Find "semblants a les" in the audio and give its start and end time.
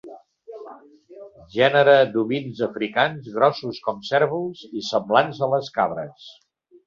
4.89-5.69